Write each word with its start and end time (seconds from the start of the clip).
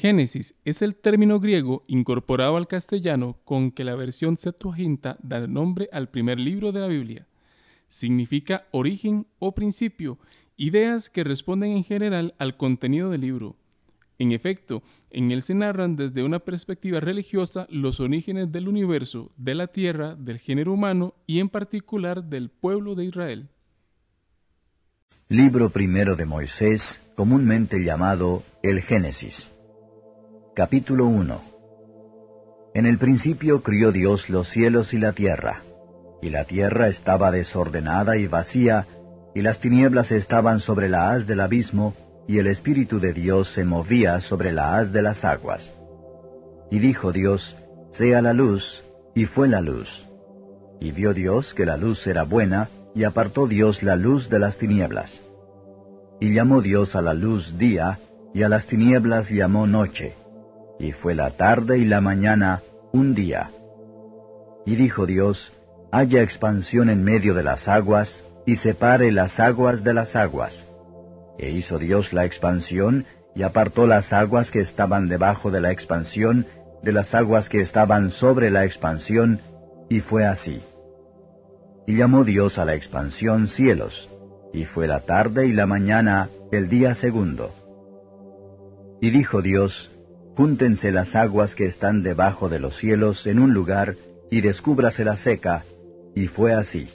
Génesis 0.00 0.54
es 0.64 0.80
el 0.80 0.96
término 0.96 1.40
griego 1.40 1.84
incorporado 1.86 2.56
al 2.56 2.66
castellano 2.66 3.36
con 3.44 3.70
que 3.70 3.84
la 3.84 3.94
versión 3.96 4.38
Septuaginta 4.38 5.18
da 5.22 5.46
nombre 5.46 5.90
al 5.92 6.08
primer 6.08 6.40
libro 6.40 6.72
de 6.72 6.80
la 6.80 6.86
Biblia. 6.86 7.26
Significa 7.88 8.64
origen 8.70 9.26
o 9.38 9.54
principio, 9.54 10.18
ideas 10.56 11.10
que 11.10 11.22
responden 11.22 11.72
en 11.72 11.84
general 11.84 12.34
al 12.38 12.56
contenido 12.56 13.10
del 13.10 13.20
libro. 13.20 13.56
En 14.18 14.32
efecto, 14.32 14.82
en 15.10 15.32
él 15.32 15.42
se 15.42 15.54
narran 15.54 15.96
desde 15.96 16.22
una 16.22 16.38
perspectiva 16.38 17.00
religiosa 17.00 17.66
los 17.68 18.00
orígenes 18.00 18.50
del 18.50 18.68
universo, 18.68 19.30
de 19.36 19.54
la 19.54 19.66
tierra, 19.66 20.16
del 20.16 20.38
género 20.38 20.72
humano 20.72 21.12
y 21.26 21.40
en 21.40 21.50
particular 21.50 22.24
del 22.24 22.48
pueblo 22.48 22.94
de 22.94 23.04
Israel. 23.04 23.50
Libro 25.28 25.68
primero 25.68 26.16
de 26.16 26.24
Moisés, 26.24 26.98
comúnmente 27.16 27.84
llamado 27.84 28.42
el 28.62 28.80
Génesis. 28.80 29.50
Capítulo 30.60 31.06
1 31.06 31.40
En 32.74 32.84
el 32.84 32.98
principio 32.98 33.62
crió 33.62 33.92
Dios 33.92 34.28
los 34.28 34.50
cielos 34.50 34.92
y 34.92 34.98
la 34.98 35.12
tierra, 35.14 35.62
y 36.20 36.28
la 36.28 36.44
tierra 36.44 36.88
estaba 36.88 37.30
desordenada 37.30 38.18
y 38.18 38.26
vacía, 38.26 38.86
y 39.34 39.40
las 39.40 39.58
tinieblas 39.58 40.12
estaban 40.12 40.60
sobre 40.60 40.90
la 40.90 41.12
haz 41.12 41.26
del 41.26 41.40
abismo, 41.40 41.94
y 42.28 42.40
el 42.40 42.46
Espíritu 42.46 43.00
de 43.00 43.14
Dios 43.14 43.50
se 43.54 43.64
movía 43.64 44.20
sobre 44.20 44.52
la 44.52 44.76
haz 44.76 44.92
de 44.92 45.00
las 45.00 45.24
aguas. 45.24 45.72
Y 46.70 46.78
dijo 46.78 47.10
Dios, 47.10 47.56
Sea 47.92 48.20
la 48.20 48.34
luz, 48.34 48.84
y 49.14 49.24
fue 49.24 49.48
la 49.48 49.62
luz. 49.62 49.88
Y 50.78 50.92
vio 50.92 51.14
Dios 51.14 51.54
que 51.54 51.64
la 51.64 51.78
luz 51.78 52.06
era 52.06 52.24
buena, 52.24 52.68
y 52.94 53.04
apartó 53.04 53.46
Dios 53.46 53.82
la 53.82 53.96
luz 53.96 54.28
de 54.28 54.38
las 54.40 54.58
tinieblas. 54.58 55.22
Y 56.20 56.34
llamó 56.34 56.60
Dios 56.60 56.94
a 56.96 57.00
la 57.00 57.14
luz 57.14 57.56
día, 57.56 57.98
y 58.34 58.42
a 58.42 58.50
las 58.50 58.66
tinieblas 58.66 59.30
llamó 59.30 59.66
noche 59.66 60.19
y 60.80 60.92
fue 60.92 61.14
la 61.14 61.30
tarde 61.32 61.78
y 61.78 61.84
la 61.84 62.00
mañana 62.00 62.62
un 62.92 63.14
día. 63.14 63.50
Y 64.64 64.76
dijo 64.76 65.04
Dios, 65.04 65.52
haya 65.92 66.22
expansión 66.22 66.88
en 66.88 67.04
medio 67.04 67.34
de 67.34 67.42
las 67.42 67.68
aguas, 67.68 68.24
y 68.46 68.56
separe 68.56 69.12
las 69.12 69.38
aguas 69.38 69.84
de 69.84 69.92
las 69.92 70.16
aguas. 70.16 70.64
E 71.38 71.50
hizo 71.50 71.78
Dios 71.78 72.14
la 72.14 72.24
expansión, 72.24 73.04
y 73.34 73.42
apartó 73.42 73.86
las 73.86 74.12
aguas 74.12 74.50
que 74.50 74.60
estaban 74.60 75.08
debajo 75.08 75.50
de 75.50 75.60
la 75.60 75.70
expansión, 75.70 76.46
de 76.82 76.92
las 76.92 77.14
aguas 77.14 77.50
que 77.50 77.60
estaban 77.60 78.10
sobre 78.10 78.50
la 78.50 78.64
expansión, 78.64 79.40
y 79.90 80.00
fue 80.00 80.24
así. 80.24 80.62
Y 81.86 81.96
llamó 81.96 82.24
Dios 82.24 82.58
a 82.58 82.64
la 82.64 82.74
expansión 82.74 83.48
cielos, 83.48 84.08
y 84.54 84.64
fue 84.64 84.86
la 84.86 85.00
tarde 85.00 85.46
y 85.46 85.52
la 85.52 85.66
mañana 85.66 86.30
el 86.50 86.70
día 86.70 86.94
segundo. 86.94 87.54
Y 89.02 89.10
dijo 89.10 89.42
Dios, 89.42 89.89
Júntense 90.40 90.90
las 90.90 91.14
aguas 91.16 91.54
que 91.54 91.66
están 91.66 92.02
debajo 92.02 92.48
de 92.48 92.60
los 92.60 92.78
cielos 92.78 93.26
en 93.26 93.40
un 93.40 93.52
lugar, 93.52 93.96
y 94.30 94.40
descúbrase 94.40 95.04
la 95.04 95.18
seca, 95.18 95.66
y 96.14 96.28
fue 96.28 96.54
así. 96.54 96.88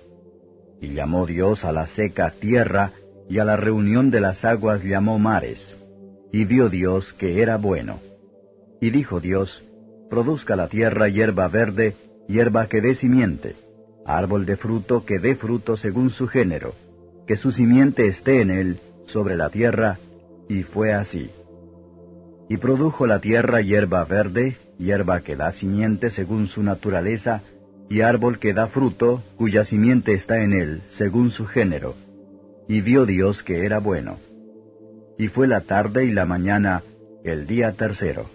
Y 0.81 0.95
llamó 0.95 1.27
Dios 1.27 1.63
a 1.63 1.71
la 1.71 1.85
seca 1.85 2.31
tierra, 2.31 2.93
y 3.29 3.37
a 3.37 3.45
la 3.45 3.55
reunión 3.55 4.09
de 4.09 4.19
las 4.19 4.43
aguas 4.43 4.83
llamó 4.83 5.19
mares. 5.19 5.77
Y 6.33 6.45
vio 6.45 6.69
Dios 6.69 7.13
que 7.13 7.43
era 7.43 7.57
bueno. 7.57 7.99
Y 8.81 8.89
dijo 8.89 9.19
Dios, 9.19 9.63
Produzca 10.09 10.55
la 10.55 10.67
tierra 10.67 11.07
hierba 11.07 11.47
verde, 11.47 11.93
hierba 12.27 12.65
que 12.65 12.81
dé 12.81 12.95
simiente, 12.95 13.55
árbol 14.07 14.47
de 14.47 14.57
fruto 14.57 15.05
que 15.05 15.19
dé 15.19 15.35
fruto 15.35 15.77
según 15.77 16.09
su 16.09 16.27
género, 16.27 16.73
que 17.27 17.37
su 17.37 17.51
simiente 17.51 18.07
esté 18.07 18.41
en 18.41 18.49
él, 18.49 18.79
sobre 19.05 19.37
la 19.37 19.51
tierra, 19.51 19.99
y 20.49 20.63
fue 20.63 20.93
así. 20.93 21.29
Y 22.47 22.57
produjo 22.57 23.07
la 23.07 23.19
tierra 23.19 23.61
hierba 23.61 24.03
verde, 24.05 24.57
hierba 24.77 25.21
que 25.21 25.35
da 25.35 25.51
simiente 25.51 26.09
según 26.09 26.47
su 26.47 26.61
naturaleza, 26.61 27.41
y 27.89 28.01
árbol 28.01 28.39
que 28.39 28.53
da 28.53 28.67
fruto, 28.67 29.23
cuya 29.37 29.65
simiente 29.65 30.13
está 30.13 30.41
en 30.41 30.53
él, 30.53 30.81
según 30.89 31.31
su 31.31 31.45
género. 31.45 31.95
Y 32.67 32.81
vio 32.81 33.05
Dios 33.05 33.43
que 33.43 33.65
era 33.65 33.79
bueno. 33.79 34.17
Y 35.17 35.27
fue 35.27 35.47
la 35.47 35.61
tarde 35.61 36.05
y 36.05 36.11
la 36.11 36.25
mañana, 36.25 36.83
el 37.23 37.47
día 37.47 37.71
tercero. 37.71 38.29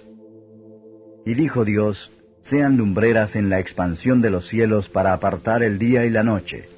Y 1.25 1.35
dijo 1.35 1.65
Dios, 1.65 2.11
sean 2.43 2.77
lumbreras 2.77 3.37
en 3.37 3.49
la 3.49 3.61
expansión 3.61 4.23
de 4.23 4.31
los 4.31 4.49
cielos 4.49 4.89
para 4.89 5.13
apartar 5.13 5.63
el 5.63 5.79
día 5.79 6.05
y 6.05 6.11
la 6.11 6.25
noche, 6.25 6.69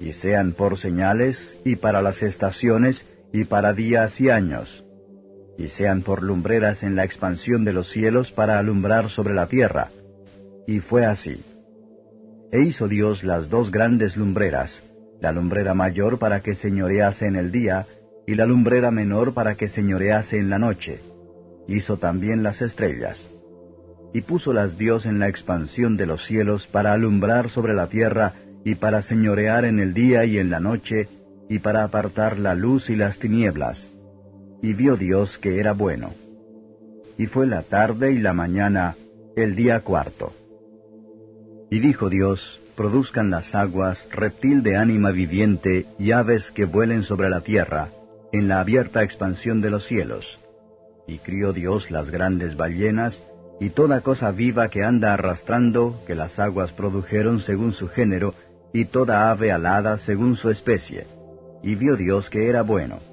y 0.00 0.12
sean 0.12 0.52
por 0.52 0.78
señales, 0.78 1.56
y 1.64 1.76
para 1.76 2.00
las 2.00 2.22
estaciones, 2.22 3.04
y 3.32 3.44
para 3.44 3.74
días 3.74 4.20
y 4.20 4.30
años 4.30 4.84
y 5.60 5.68
sean 5.68 6.00
por 6.00 6.22
lumbreras 6.22 6.82
en 6.82 6.96
la 6.96 7.04
expansión 7.04 7.64
de 7.64 7.74
los 7.74 7.90
cielos 7.90 8.32
para 8.32 8.58
alumbrar 8.58 9.10
sobre 9.10 9.34
la 9.34 9.46
tierra. 9.46 9.90
Y 10.66 10.80
fue 10.80 11.04
así. 11.04 11.44
E 12.50 12.62
hizo 12.62 12.88
Dios 12.88 13.24
las 13.24 13.50
dos 13.50 13.70
grandes 13.70 14.16
lumbreras, 14.16 14.82
la 15.20 15.32
lumbrera 15.32 15.74
mayor 15.74 16.18
para 16.18 16.40
que 16.40 16.54
señorease 16.54 17.26
en 17.26 17.36
el 17.36 17.52
día, 17.52 17.86
y 18.26 18.36
la 18.36 18.46
lumbrera 18.46 18.90
menor 18.90 19.34
para 19.34 19.54
que 19.56 19.68
señorease 19.68 20.38
en 20.38 20.48
la 20.48 20.58
noche. 20.58 21.00
Hizo 21.68 21.98
también 21.98 22.42
las 22.42 22.62
estrellas. 22.62 23.28
Y 24.14 24.22
púsolas 24.22 24.78
Dios 24.78 25.04
en 25.04 25.18
la 25.18 25.28
expansión 25.28 25.98
de 25.98 26.06
los 26.06 26.24
cielos 26.24 26.66
para 26.66 26.94
alumbrar 26.94 27.50
sobre 27.50 27.74
la 27.74 27.88
tierra, 27.88 28.32
y 28.64 28.76
para 28.76 29.02
señorear 29.02 29.66
en 29.66 29.78
el 29.78 29.92
día 29.92 30.24
y 30.24 30.38
en 30.38 30.48
la 30.48 30.58
noche, 30.58 31.08
y 31.50 31.58
para 31.58 31.84
apartar 31.84 32.38
la 32.38 32.54
luz 32.54 32.88
y 32.88 32.96
las 32.96 33.18
tinieblas 33.18 33.90
y 34.62 34.74
vio 34.74 34.96
Dios 34.96 35.38
que 35.38 35.58
era 35.58 35.72
bueno. 35.72 36.12
Y 37.18 37.26
fue 37.26 37.46
la 37.46 37.62
tarde 37.62 38.12
y 38.12 38.18
la 38.18 38.32
mañana, 38.32 38.96
el 39.36 39.56
día 39.56 39.80
cuarto. 39.80 40.32
Y 41.70 41.78
dijo 41.80 42.08
Dios, 42.08 42.60
produzcan 42.76 43.30
las 43.30 43.54
aguas 43.54 44.06
reptil 44.10 44.62
de 44.62 44.76
ánima 44.76 45.10
viviente 45.10 45.86
y 45.98 46.12
aves 46.12 46.50
que 46.52 46.64
vuelen 46.64 47.02
sobre 47.02 47.28
la 47.28 47.42
tierra, 47.42 47.88
en 48.32 48.48
la 48.48 48.60
abierta 48.60 49.02
expansión 49.02 49.60
de 49.60 49.70
los 49.70 49.86
cielos. 49.86 50.38
Y 51.06 51.18
crió 51.18 51.52
Dios 51.52 51.90
las 51.90 52.10
grandes 52.10 52.56
ballenas, 52.56 53.22
y 53.60 53.70
toda 53.70 54.00
cosa 54.00 54.30
viva 54.30 54.68
que 54.68 54.82
anda 54.82 55.12
arrastrando, 55.12 56.00
que 56.06 56.14
las 56.14 56.38
aguas 56.38 56.72
produjeron 56.72 57.40
según 57.40 57.72
su 57.72 57.88
género, 57.88 58.34
y 58.72 58.86
toda 58.86 59.30
ave 59.30 59.52
alada 59.52 59.98
según 59.98 60.36
su 60.36 60.48
especie. 60.48 61.06
Y 61.62 61.74
vio 61.74 61.96
Dios 61.96 62.30
que 62.30 62.48
era 62.48 62.62
bueno. 62.62 63.09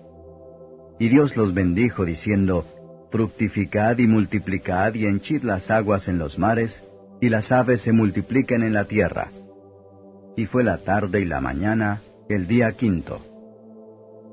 Y 1.00 1.10
Dios 1.10 1.36
los 1.36 1.54
bendijo 1.54 2.06
diciendo, 2.06 2.66
Fructificad 3.12 4.00
y 4.00 4.08
multiplicad 4.08 4.94
y 4.96 5.06
henchid 5.06 5.44
las 5.44 5.72
aguas 5.72 6.08
en 6.08 6.18
los 6.18 6.38
mares, 6.38 6.84
y 7.22 7.30
las 7.30 7.52
aves 7.52 7.82
se 7.82 7.92
multipliquen 7.92 8.64
en 8.64 8.74
la 8.74 8.86
tierra. 8.86 9.30
Y 10.36 10.46
fue 10.46 10.64
la 10.64 10.80
tarde 10.80 11.22
y 11.22 11.26
la 11.26 11.40
mañana, 11.40 12.02
el 12.30 12.48
día 12.48 12.72
quinto. 12.74 13.22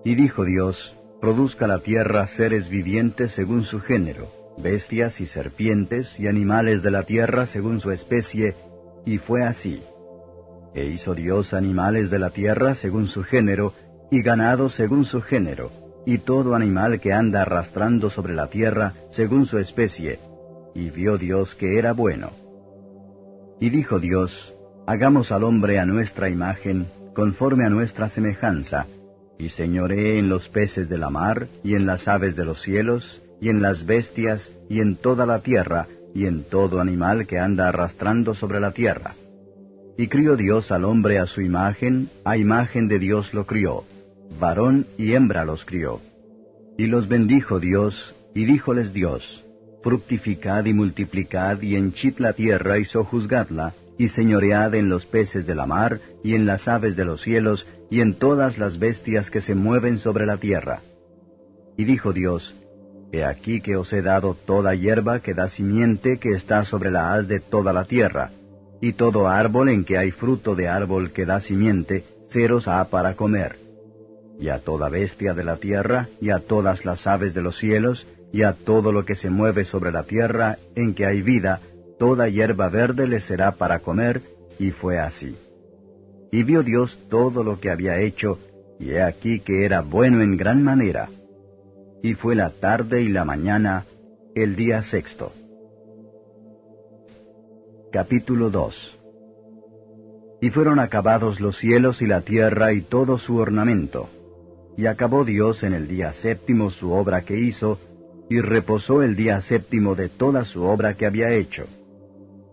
Y 0.05 0.15
dijo 0.15 0.45
Dios, 0.45 0.95
Produzca 1.21 1.67
la 1.67 1.79
tierra 1.79 2.27
seres 2.27 2.69
vivientes 2.69 3.33
según 3.33 3.63
su 3.63 3.81
género, 3.81 4.29
bestias 4.59 5.23
y 5.23 5.27
serpientes 5.27 6.21
y 6.21 6.27
animales 6.27 6.83
de 6.83 6.91
la 6.91 7.05
tierra 7.05 7.47
según 7.47 7.81
su 7.81 7.91
especie, 7.93 8.55
y 9.07 9.17
fue 9.17 9.43
así. 9.43 9.83
E 10.75 10.85
hizo 10.85 11.15
Dios 11.15 11.55
animales 11.55 12.11
de 12.11 12.19
la 12.19 12.29
tierra 12.29 12.75
según 12.75 13.07
su 13.07 13.23
género, 13.23 13.73
y 14.11 14.21
ganado 14.21 14.69
según 14.69 15.07
su 15.07 15.23
género, 15.23 15.71
y 16.07 16.19
todo 16.19 16.55
animal 16.55 17.01
que 17.01 17.13
anda 17.13 17.43
arrastrando 17.43 18.11
sobre 18.11 18.35
la 18.35 18.49
tierra 18.49 18.93
según 19.11 19.47
su 19.47 19.59
especie, 19.59 20.19
y 20.75 20.91
vio 20.91 21.19
Dios 21.19 21.55
que 21.55 21.79
era 21.79 21.93
bueno. 21.93 22.31
Y 23.61 23.71
dijo 23.71 23.99
Dios, 23.99 24.53
Hagamos 24.87 25.33
al 25.33 25.45
hombre 25.45 25.79
a 25.79 25.87
nuestra 25.87 26.29
imagen, 26.29 26.87
conforme 27.15 27.65
a 27.65 27.71
nuestra 27.71 28.11
semejanza, 28.11 28.87
y 29.39 29.49
señoree 29.49 30.19
en 30.19 30.29
los 30.29 30.49
peces 30.49 30.91
de 30.91 30.99
la 30.99 31.09
mar, 31.09 31.47
y 31.63 31.75
en 31.75 31.87
las 31.87 32.07
aves 32.07 32.37
de 32.37 32.45
los 32.45 32.61
cielos, 32.61 33.23
y 33.41 33.49
en 33.49 33.63
las 33.63 33.87
bestias, 33.87 34.53
y 34.69 34.81
en 34.81 34.97
toda 34.97 35.25
la 35.25 35.39
tierra, 35.39 35.87
y 36.15 36.27
en 36.27 36.45
todo 36.45 36.81
animal 36.81 37.27
que 37.27 37.39
anda 37.39 37.69
arrastrando 37.69 38.35
sobre 38.35 38.61
la 38.61 38.73
tierra. 38.73 39.15
Y 39.97 40.09
crió 40.09 40.37
Dios 40.37 40.71
al 40.71 40.85
hombre 40.85 41.19
a 41.19 41.25
su 41.25 41.41
imagen, 41.41 42.11
a 42.25 42.37
imagen 42.37 42.87
de 42.89 42.99
Dios 42.99 43.33
lo 43.33 43.47
crió 43.47 43.85
varón 44.39 44.87
y 44.99 45.13
hembra 45.13 45.45
los 45.45 45.65
crió. 45.65 46.01
Y 46.77 46.87
los 46.87 47.09
bendijo 47.09 47.61
Dios, 47.61 48.15
y 48.35 48.45
díjoles 48.45 48.93
Dios, 48.93 49.45
Fructificad 49.83 50.65
y 50.65 50.73
multiplicad 50.73 51.61
y 51.61 51.77
henchid 51.77 52.19
la 52.19 52.33
tierra 52.33 52.79
y 52.79 52.87
sojuzgadla, 52.87 53.75
y 53.99 54.09
señoread 54.09 54.75
en 54.75 54.89
los 54.89 55.05
peces 55.05 55.47
de 55.47 55.55
la 55.55 55.67
mar, 55.67 56.01
y 56.23 56.35
en 56.35 56.47
las 56.47 56.69
aves 56.69 56.97
de 56.97 57.05
los 57.05 57.21
cielos, 57.21 57.67
y 57.91 58.01
en 58.01 58.15
todas 58.15 58.57
las 58.57 58.79
bestias 58.79 59.31
que 59.31 59.43
se 59.43 59.55
mueven 59.55 59.99
sobre 59.99 60.25
la 60.25 60.39
tierra. 60.39 60.81
Y 61.77 61.85
dijo 61.85 62.15
Dios, 62.15 62.55
He 63.13 63.25
aquí 63.25 63.61
que 63.61 63.77
os 63.77 63.93
he 63.93 64.01
dado 64.01 64.35
toda 64.35 64.75
hierba 64.75 65.21
que 65.21 65.35
da 65.35 65.51
simiente 65.51 66.19
que 66.19 66.31
está 66.31 66.65
sobre 66.65 66.91
la 66.91 67.13
haz 67.13 67.29
de 67.29 67.41
toda 67.41 67.73
la 67.75 67.85
tierra, 67.85 68.31
y 68.81 68.95
todo 68.95 69.29
árbol 69.29 69.69
en 69.69 69.85
que 69.85 69.99
hay 69.99 70.11
fruto 70.11 70.55
de 70.55 70.67
árbol 70.67 71.13
que 71.13 71.27
da 71.27 71.41
simiente, 71.41 72.05
ceros 72.31 72.67
ha 72.67 72.83
para 72.87 73.15
comer 73.15 73.64
y 74.39 74.49
a 74.49 74.59
toda 74.61 74.89
bestia 74.89 75.35
de 75.35 75.45
la 75.45 75.57
tierra, 75.57 76.09
y 76.21 76.31
a 76.31 76.41
todas 76.41 76.85
las 76.85 77.07
aves 77.07 77.35
de 77.35 77.43
los 77.43 77.57
cielos, 77.57 78.07
y 78.33 78.43
a 78.43 78.53
todo 78.53 78.93
lo 78.93 79.05
que 79.05 79.17
se 79.17 79.31
mueve 79.31 79.65
sobre 79.65 79.93
la 79.93 80.05
tierra, 80.05 80.59
en 80.75 80.95
que 80.95 81.07
hay 81.07 81.23
vida, 81.23 81.61
toda 81.99 82.29
hierba 82.29 82.69
verde 82.69 83.07
le 83.07 83.21
será 83.21 83.53
para 83.53 83.81
comer, 83.81 84.23
y 84.59 84.71
fue 84.71 84.99
así. 84.99 85.37
Y 86.33 86.43
vio 86.43 86.63
Dios 86.63 86.99
todo 87.09 87.45
lo 87.45 87.61
que 87.61 87.71
había 87.71 88.01
hecho, 88.01 88.39
y 88.81 88.91
he 88.91 89.03
aquí 89.03 89.41
que 89.41 89.65
era 89.65 89.83
bueno 89.83 90.21
en 90.21 90.37
gran 90.37 90.63
manera. 90.63 91.09
Y 92.03 92.15
fue 92.15 92.35
la 92.35 92.51
tarde 92.51 93.03
y 93.03 93.09
la 93.09 93.25
mañana, 93.25 93.87
el 94.35 94.57
día 94.57 94.83
sexto. 94.83 95.33
Capítulo 97.93 98.51
2 98.51 98.99
Y 100.41 100.51
fueron 100.51 100.81
acabados 100.81 101.41
los 101.41 101.57
cielos 101.57 102.03
y 102.03 102.07
la 102.09 102.23
tierra 102.23 102.73
y 102.73 102.83
todo 102.83 103.19
su 103.19 103.37
ornamento 103.37 104.09
y 104.77 104.87
acabó 104.87 105.25
Dios 105.25 105.63
en 105.63 105.75
el 105.75 105.87
día 105.87 106.13
séptimo 106.13 106.71
su 106.71 106.93
obra 106.93 107.23
que 107.23 107.39
hizo, 107.39 107.79
y 108.29 108.41
reposó 108.41 109.03
el 109.03 109.17
día 109.17 109.41
séptimo 109.41 109.95
de 109.95 110.09
toda 110.09 110.45
su 110.45 110.63
obra 110.63 110.95
que 110.95 111.07
había 111.07 111.33
hecho. 111.33 111.67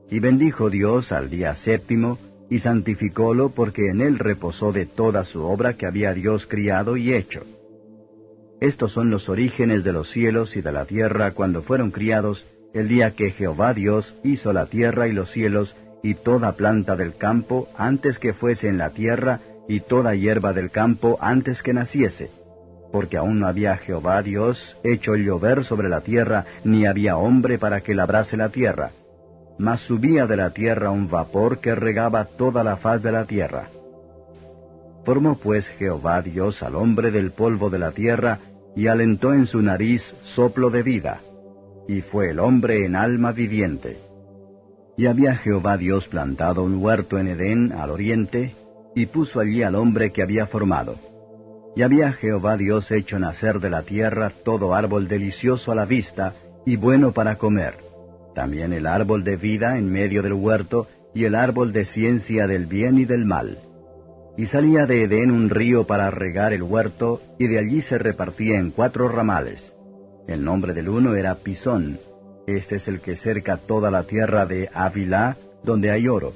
Y 0.09 0.19
bendijo 0.19 0.69
Dios 0.69 1.11
al 1.11 1.29
día 1.29 1.55
séptimo, 1.55 2.17
y 2.49 2.59
santificólo 2.59 3.49
porque 3.49 3.87
en 3.87 4.01
él 4.01 4.19
reposó 4.19 4.73
de 4.73 4.85
toda 4.85 5.23
su 5.23 5.41
obra 5.41 5.75
que 5.75 5.85
había 5.85 6.13
Dios 6.13 6.45
criado 6.45 6.97
y 6.97 7.13
hecho. 7.13 7.43
Estos 8.59 8.91
son 8.91 9.09
los 9.09 9.29
orígenes 9.29 9.83
de 9.83 9.93
los 9.93 10.11
cielos 10.11 10.55
y 10.57 10.61
de 10.61 10.71
la 10.71 10.85
tierra 10.85 11.31
cuando 11.31 11.61
fueron 11.63 11.91
criados, 11.91 12.45
el 12.73 12.89
día 12.89 13.11
que 13.11 13.31
Jehová 13.31 13.73
Dios 13.73 14.13
hizo 14.23 14.53
la 14.53 14.65
tierra 14.65 15.07
y 15.07 15.13
los 15.13 15.31
cielos, 15.31 15.75
y 16.03 16.15
toda 16.15 16.53
planta 16.53 16.95
del 16.95 17.15
campo 17.15 17.69
antes 17.77 18.19
que 18.19 18.33
fuese 18.33 18.67
en 18.67 18.77
la 18.77 18.89
tierra, 18.89 19.39
y 19.71 19.79
toda 19.79 20.15
hierba 20.15 20.51
del 20.51 20.69
campo 20.69 21.17
antes 21.21 21.63
que 21.63 21.73
naciese, 21.73 22.29
porque 22.91 23.15
aún 23.15 23.39
no 23.39 23.47
había 23.47 23.77
Jehová 23.77 24.21
Dios 24.21 24.75
hecho 24.83 25.15
llover 25.15 25.63
sobre 25.63 25.87
la 25.87 26.01
tierra, 26.01 26.43
ni 26.65 26.85
había 26.85 27.15
hombre 27.15 27.57
para 27.57 27.79
que 27.79 27.95
labrase 27.95 28.35
la 28.35 28.49
tierra. 28.49 28.91
Mas 29.57 29.79
subía 29.79 30.27
de 30.27 30.35
la 30.35 30.49
tierra 30.49 30.91
un 30.91 31.09
vapor 31.09 31.59
que 31.59 31.73
regaba 31.73 32.25
toda 32.25 32.65
la 32.65 32.75
faz 32.75 33.01
de 33.01 33.13
la 33.13 33.23
tierra. 33.23 33.69
Formó 35.05 35.37
pues 35.37 35.69
Jehová 35.79 36.21
Dios 36.21 36.61
al 36.63 36.75
hombre 36.75 37.09
del 37.09 37.31
polvo 37.31 37.69
de 37.69 37.79
la 37.79 37.91
tierra, 37.91 38.39
y 38.75 38.87
alentó 38.87 39.33
en 39.33 39.45
su 39.45 39.61
nariz 39.61 40.13
soplo 40.35 40.69
de 40.69 40.83
vida, 40.83 41.21
y 41.87 42.01
fue 42.01 42.31
el 42.31 42.39
hombre 42.41 42.85
en 42.85 42.97
alma 42.97 43.31
viviente. 43.31 43.99
Y 44.97 45.05
había 45.05 45.37
Jehová 45.37 45.77
Dios 45.77 46.09
plantado 46.09 46.61
un 46.61 46.83
huerto 46.83 47.17
en 47.17 47.29
Edén 47.29 47.71
al 47.71 47.89
oriente, 47.89 48.53
y 48.95 49.05
puso 49.05 49.39
allí 49.39 49.63
al 49.63 49.75
hombre 49.75 50.11
que 50.11 50.21
había 50.21 50.47
formado. 50.47 50.95
Y 51.75 51.83
había 51.83 52.11
Jehová 52.11 52.57
Dios 52.57 52.91
hecho 52.91 53.17
nacer 53.17 53.59
de 53.59 53.69
la 53.69 53.83
tierra 53.83 54.31
todo 54.43 54.75
árbol 54.75 55.07
delicioso 55.07 55.71
a 55.71 55.75
la 55.75 55.85
vista 55.85 56.33
y 56.65 56.75
bueno 56.75 57.13
para 57.13 57.37
comer, 57.37 57.75
también 58.35 58.73
el 58.73 58.85
árbol 58.85 59.23
de 59.23 59.37
vida 59.37 59.77
en 59.77 59.91
medio 59.91 60.21
del 60.21 60.33
huerto 60.33 60.87
y 61.13 61.25
el 61.25 61.35
árbol 61.35 61.71
de 61.71 61.85
ciencia 61.85 62.47
del 62.47 62.65
bien 62.65 62.97
y 62.97 63.05
del 63.05 63.25
mal. 63.25 63.57
Y 64.37 64.45
salía 64.45 64.85
de 64.85 65.03
Edén 65.03 65.31
un 65.31 65.49
río 65.49 65.85
para 65.85 66.09
regar 66.09 66.53
el 66.53 66.63
huerto, 66.63 67.21
y 67.37 67.47
de 67.47 67.59
allí 67.59 67.81
se 67.81 67.97
repartía 67.97 68.57
en 68.59 68.71
cuatro 68.71 69.09
ramales. 69.09 69.73
El 70.27 70.45
nombre 70.45 70.73
del 70.73 70.87
uno 70.87 71.15
era 71.15 71.35
Pisón, 71.35 71.99
este 72.47 72.77
es 72.77 72.87
el 72.87 73.01
que 73.01 73.17
cerca 73.17 73.57
toda 73.57 73.91
la 73.91 74.03
tierra 74.03 74.45
de 74.45 74.69
Avilá, 74.73 75.37
donde 75.63 75.91
hay 75.91 76.07
oro 76.07 76.33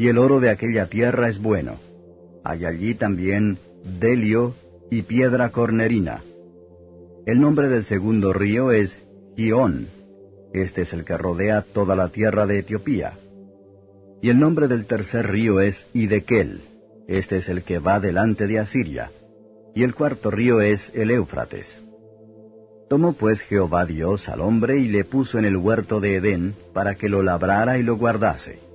y 0.00 0.08
el 0.08 0.16
oro 0.16 0.40
de 0.40 0.48
aquella 0.48 0.86
tierra 0.86 1.28
es 1.28 1.38
bueno. 1.42 1.74
Hay 2.42 2.64
allí 2.64 2.94
también 2.94 3.58
delio 4.00 4.54
y 4.90 5.02
piedra 5.02 5.50
cornerina. 5.50 6.22
El 7.26 7.38
nombre 7.38 7.68
del 7.68 7.84
segundo 7.84 8.32
río 8.32 8.72
es 8.72 8.98
Gion. 9.36 9.88
Este 10.54 10.82
es 10.82 10.94
el 10.94 11.04
que 11.04 11.18
rodea 11.18 11.66
toda 11.74 11.96
la 11.96 12.08
tierra 12.08 12.46
de 12.46 12.60
Etiopía. 12.60 13.12
Y 14.22 14.30
el 14.30 14.40
nombre 14.40 14.68
del 14.68 14.86
tercer 14.86 15.30
río 15.30 15.60
es 15.60 15.86
Idekel. 15.92 16.62
Este 17.06 17.36
es 17.36 17.50
el 17.50 17.62
que 17.62 17.78
va 17.78 18.00
delante 18.00 18.46
de 18.46 18.58
Asiria. 18.58 19.10
Y 19.74 19.82
el 19.82 19.94
cuarto 19.94 20.30
río 20.30 20.62
es 20.62 20.90
el 20.94 21.10
Éufrates. 21.10 21.78
Tomó 22.88 23.12
pues 23.12 23.42
Jehová 23.42 23.84
Dios 23.84 24.30
al 24.30 24.40
hombre 24.40 24.78
y 24.78 24.88
le 24.88 25.04
puso 25.04 25.38
en 25.38 25.44
el 25.44 25.58
huerto 25.58 26.00
de 26.00 26.16
Edén 26.16 26.54
para 26.72 26.94
que 26.94 27.10
lo 27.10 27.22
labrara 27.22 27.76
y 27.76 27.82
lo 27.82 27.98
guardase. 27.98 28.69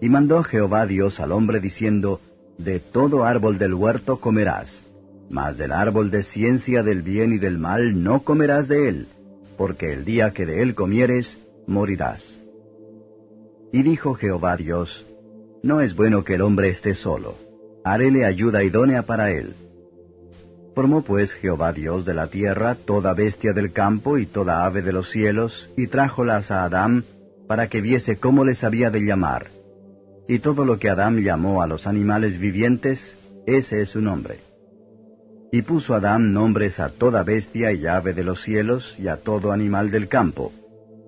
Y 0.00 0.08
mandó 0.08 0.42
Jehová 0.42 0.86
Dios 0.86 1.20
al 1.20 1.32
hombre 1.32 1.60
diciendo, 1.60 2.20
De 2.58 2.80
todo 2.80 3.24
árbol 3.24 3.58
del 3.58 3.74
huerto 3.74 4.20
comerás, 4.20 4.82
mas 5.30 5.56
del 5.56 5.72
árbol 5.72 6.10
de 6.10 6.22
ciencia 6.22 6.82
del 6.82 7.02
bien 7.02 7.32
y 7.32 7.38
del 7.38 7.58
mal 7.58 8.02
no 8.02 8.22
comerás 8.22 8.68
de 8.68 8.88
él, 8.88 9.08
porque 9.56 9.92
el 9.92 10.04
día 10.04 10.32
que 10.32 10.46
de 10.46 10.62
él 10.62 10.74
comieres, 10.74 11.38
morirás. 11.66 12.38
Y 13.72 13.82
dijo 13.82 14.14
Jehová 14.14 14.56
Dios, 14.56 15.04
No 15.62 15.80
es 15.80 15.96
bueno 15.96 16.24
que 16.24 16.34
el 16.34 16.42
hombre 16.42 16.68
esté 16.68 16.94
solo, 16.94 17.36
haréle 17.84 18.24
ayuda 18.24 18.62
idónea 18.62 19.02
para 19.02 19.30
él. 19.30 19.54
Formó 20.74 21.02
pues 21.02 21.32
Jehová 21.32 21.72
Dios 21.72 22.04
de 22.04 22.14
la 22.14 22.26
tierra 22.26 22.74
toda 22.74 23.14
bestia 23.14 23.52
del 23.52 23.72
campo 23.72 24.18
y 24.18 24.26
toda 24.26 24.64
ave 24.64 24.82
de 24.82 24.92
los 24.92 25.10
cielos, 25.10 25.70
y 25.76 25.86
trájolas 25.86 26.50
a 26.50 26.64
Adán, 26.64 27.04
para 27.46 27.68
que 27.68 27.80
viese 27.80 28.16
cómo 28.16 28.44
les 28.44 28.64
había 28.64 28.90
de 28.90 29.00
llamar. 29.00 29.46
Y 30.28 30.38
todo 30.38 30.64
lo 30.64 30.78
que 30.78 30.88
Adán 30.88 31.22
llamó 31.22 31.62
a 31.62 31.66
los 31.66 31.86
animales 31.86 32.38
vivientes, 32.38 33.16
ese 33.46 33.82
es 33.82 33.90
su 33.90 34.00
nombre. 34.00 34.38
Y 35.52 35.62
puso 35.62 35.94
Adán 35.94 36.32
nombres 36.32 36.80
a 36.80 36.88
toda 36.88 37.22
bestia 37.22 37.72
y 37.72 37.86
ave 37.86 38.12
de 38.12 38.24
los 38.24 38.42
cielos 38.42 38.96
y 38.98 39.08
a 39.08 39.18
todo 39.18 39.52
animal 39.52 39.90
del 39.90 40.08
campo. 40.08 40.52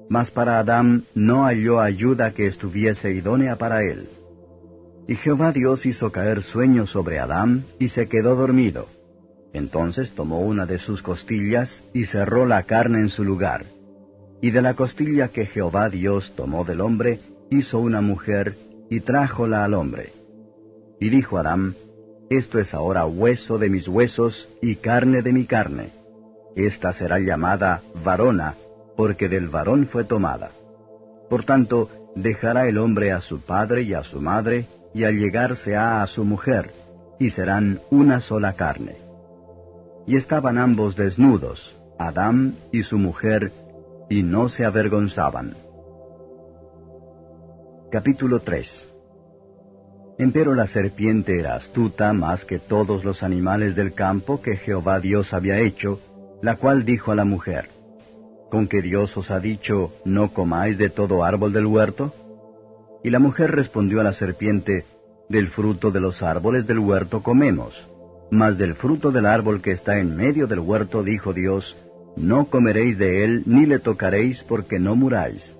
Mas 0.08 0.30
para 0.30 0.58
Adán 0.58 1.04
no 1.14 1.44
halló 1.44 1.80
ayuda 1.80 2.32
que 2.32 2.46
estuviese 2.46 3.12
idónea 3.12 3.56
para 3.56 3.82
él. 3.82 4.08
Y 5.08 5.16
Jehová 5.16 5.52
Dios 5.52 5.86
hizo 5.86 6.12
caer 6.12 6.42
sueño 6.42 6.86
sobre 6.86 7.18
Adán, 7.18 7.64
y 7.78 7.88
se 7.88 8.08
quedó 8.08 8.34
dormido. 8.34 8.86
Entonces 9.52 10.12
tomó 10.12 10.40
una 10.40 10.66
de 10.66 10.78
sus 10.78 11.00
costillas, 11.00 11.82
y 11.94 12.06
cerró 12.06 12.44
la 12.44 12.64
carne 12.64 12.98
en 12.98 13.08
su 13.08 13.24
lugar. 13.24 13.64
Y 14.42 14.50
de 14.50 14.62
la 14.62 14.74
costilla 14.74 15.28
que 15.28 15.46
Jehová 15.46 15.88
Dios 15.88 16.32
tomó 16.36 16.64
del 16.64 16.80
hombre, 16.80 17.20
hizo 17.50 17.78
una 17.78 18.00
mujer, 18.00 18.56
y 18.90 19.00
trájola 19.00 19.64
al 19.64 19.74
hombre. 19.74 20.12
Y 21.00 21.08
dijo 21.08 21.38
Adán, 21.38 21.74
Esto 22.30 22.58
es 22.58 22.74
ahora 22.74 23.06
hueso 23.06 23.58
de 23.58 23.68
mis 23.68 23.88
huesos 23.88 24.48
y 24.60 24.76
carne 24.76 25.22
de 25.22 25.32
mi 25.32 25.46
carne. 25.46 25.90
Esta 26.56 26.92
será 26.92 27.18
llamada 27.18 27.82
varona, 28.02 28.54
porque 28.96 29.28
del 29.28 29.48
varón 29.48 29.86
fue 29.86 30.04
tomada. 30.04 30.50
Por 31.28 31.44
tanto, 31.44 31.90
dejará 32.14 32.66
el 32.66 32.78
hombre 32.78 33.12
a 33.12 33.20
su 33.20 33.40
padre 33.40 33.82
y 33.82 33.94
a 33.94 34.02
su 34.02 34.20
madre, 34.20 34.66
y 34.94 35.04
allegarse 35.04 35.76
a 35.76 36.02
a 36.02 36.06
su 36.06 36.24
mujer, 36.24 36.70
y 37.18 37.30
serán 37.30 37.80
una 37.90 38.20
sola 38.20 38.54
carne. 38.54 38.96
Y 40.06 40.16
estaban 40.16 40.56
ambos 40.56 40.96
desnudos, 40.96 41.76
Adán 41.98 42.54
y 42.72 42.82
su 42.82 42.96
mujer, 42.98 43.52
y 44.08 44.22
no 44.22 44.48
se 44.48 44.64
avergonzaban. 44.64 45.54
Capítulo 47.88 48.40
3 48.40 48.88
Empero 50.18 50.56
la 50.56 50.66
serpiente 50.66 51.38
era 51.38 51.54
astuta 51.54 52.12
más 52.12 52.44
que 52.44 52.58
todos 52.58 53.04
los 53.04 53.22
animales 53.22 53.76
del 53.76 53.94
campo 53.94 54.42
que 54.42 54.56
Jehová 54.56 54.98
Dios 54.98 55.32
había 55.32 55.60
hecho, 55.60 56.00
la 56.42 56.56
cual 56.56 56.84
dijo 56.84 57.12
a 57.12 57.14
la 57.14 57.24
mujer, 57.24 57.68
¿Con 58.50 58.66
que 58.66 58.82
Dios 58.82 59.16
os 59.16 59.30
ha 59.30 59.38
dicho, 59.38 59.92
no 60.04 60.32
comáis 60.32 60.78
de 60.78 60.90
todo 60.90 61.22
árbol 61.22 61.52
del 61.52 61.66
huerto? 61.66 62.12
Y 63.04 63.10
la 63.10 63.20
mujer 63.20 63.52
respondió 63.52 64.00
a 64.00 64.04
la 64.04 64.12
serpiente, 64.12 64.84
Del 65.28 65.46
fruto 65.46 65.92
de 65.92 66.00
los 66.00 66.24
árboles 66.24 66.66
del 66.66 66.80
huerto 66.80 67.22
comemos, 67.22 67.88
mas 68.32 68.58
del 68.58 68.74
fruto 68.74 69.12
del 69.12 69.26
árbol 69.26 69.62
que 69.62 69.70
está 69.70 70.00
en 70.00 70.16
medio 70.16 70.48
del 70.48 70.58
huerto 70.58 71.04
dijo 71.04 71.32
Dios, 71.32 71.76
No 72.16 72.46
comeréis 72.46 72.98
de 72.98 73.22
él 73.22 73.44
ni 73.46 73.64
le 73.64 73.78
tocaréis 73.78 74.42
porque 74.42 74.80
no 74.80 74.96
muráis. 74.96 75.54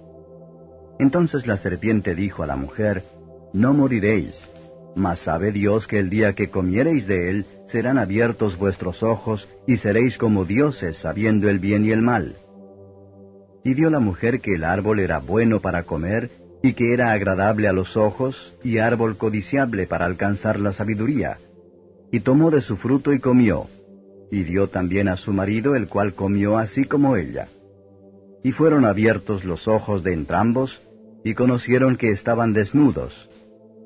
Entonces 0.99 1.47
la 1.47 1.57
serpiente 1.57 2.15
dijo 2.15 2.43
a 2.43 2.47
la 2.47 2.57
mujer, 2.57 3.05
No 3.53 3.73
moriréis, 3.73 4.49
Mas 4.97 5.19
sabe 5.19 5.53
Dios 5.53 5.87
que 5.87 5.99
el 5.99 6.09
día 6.09 6.33
que 6.33 6.49
comiereis 6.49 7.07
de 7.07 7.29
él, 7.29 7.47
serán 7.67 7.99
abiertos 7.99 8.57
vuestros 8.57 9.03
ojos, 9.03 9.47
y 9.67 9.77
seréis 9.77 10.17
como 10.17 10.47
dioses, 10.47 10.97
sabiendo 10.97 11.51
el 11.51 11.59
bien 11.59 11.85
y 11.85 11.91
el 11.91 12.01
mal. 12.01 12.37
Y 13.63 13.75
vio 13.75 13.91
la 13.91 14.01
mujer 14.01 14.41
que 14.41 14.55
el 14.55 14.65
árbol 14.65 15.01
era 15.01 15.19
bueno 15.19 15.61
para 15.61 15.83
comer, 15.83 16.31
y 16.63 16.73
que 16.73 16.95
era 16.95 17.13
agradable 17.13 17.69
a 17.69 17.75
los 17.75 17.95
ojos, 17.99 18.55
y 18.65 18.79
árbol 18.79 19.19
codiciable 19.19 19.87
para 19.87 20.07
alcanzar 20.07 20.59
la 20.59 20.73
sabiduría. 20.73 21.37
Y 22.11 22.21
tomó 22.21 22.51
de 22.51 22.63
su 22.63 22.79
fruto 22.79 23.13
y 23.13 23.19
comió, 23.19 23.67
y 24.31 24.45
dio 24.45 24.69
también 24.69 25.09
a 25.09 25.19
su 25.19 25.31
marido, 25.31 25.75
el 25.75 25.89
cual 25.89 26.15
comió 26.15 26.57
así 26.57 26.85
como 26.87 27.17
ella. 27.17 27.49
Y 28.43 28.53
fueron 28.53 28.87
abiertos 28.87 29.45
los 29.45 29.69
ojos 29.69 30.03
de 30.03 30.15
entrambos, 30.15 30.81
y 31.27 31.35
conocieron 31.35 31.97
que 31.97 32.11
estaban 32.11 32.53
desnudos. 32.53 33.29